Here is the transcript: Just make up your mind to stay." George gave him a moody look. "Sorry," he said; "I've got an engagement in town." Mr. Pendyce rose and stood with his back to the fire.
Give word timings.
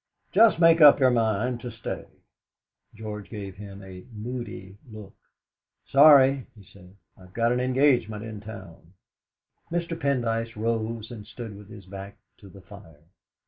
Just 0.31 0.57
make 0.57 0.81
up 0.81 0.99
your 0.99 1.11
mind 1.11 1.59
to 1.59 1.69
stay." 1.69 2.05
George 2.95 3.29
gave 3.29 3.57
him 3.57 3.83
a 3.83 4.03
moody 4.11 4.79
look. 4.91 5.13
"Sorry," 5.85 6.47
he 6.55 6.63
said; 6.63 6.95
"I've 7.15 7.33
got 7.35 7.51
an 7.51 7.59
engagement 7.59 8.23
in 8.23 8.39
town." 8.41 8.93
Mr. 9.71 9.95
Pendyce 9.95 10.55
rose 10.55 11.11
and 11.11 11.27
stood 11.27 11.55
with 11.55 11.69
his 11.69 11.85
back 11.85 12.17
to 12.39 12.49
the 12.49 12.61
fire. 12.61 13.03